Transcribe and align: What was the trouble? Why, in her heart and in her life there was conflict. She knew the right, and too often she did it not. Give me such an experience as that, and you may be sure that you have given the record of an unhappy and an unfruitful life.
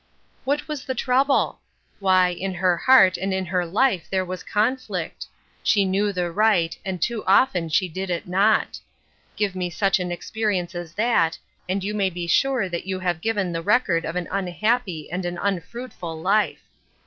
What 0.45 0.67
was 0.67 0.83
the 0.83 0.95
trouble? 0.95 1.59
Why, 1.99 2.29
in 2.29 2.55
her 2.55 2.75
heart 2.75 3.17
and 3.17 3.31
in 3.31 3.45
her 3.45 3.67
life 3.67 4.07
there 4.09 4.25
was 4.25 4.41
conflict. 4.41 5.27
She 5.61 5.85
knew 5.85 6.11
the 6.11 6.31
right, 6.31 6.75
and 6.83 6.99
too 6.99 7.23
often 7.25 7.69
she 7.69 7.87
did 7.87 8.09
it 8.09 8.27
not. 8.27 8.79
Give 9.35 9.55
me 9.55 9.69
such 9.69 9.99
an 9.99 10.11
experience 10.11 10.73
as 10.73 10.93
that, 10.95 11.37
and 11.69 11.83
you 11.83 11.93
may 11.93 12.09
be 12.09 12.25
sure 12.25 12.67
that 12.67 12.87
you 12.87 12.97
have 12.99 13.21
given 13.21 13.51
the 13.51 13.61
record 13.61 14.03
of 14.03 14.15
an 14.15 14.27
unhappy 14.31 15.07
and 15.11 15.23
an 15.23 15.37
unfruitful 15.39 16.19
life. 16.19 16.63